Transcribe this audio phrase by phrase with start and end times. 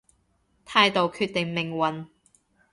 [0.65, 2.07] 態度決定命運